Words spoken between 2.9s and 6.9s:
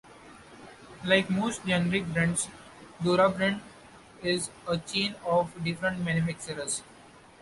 Durabrand is a chain of different manufacturers.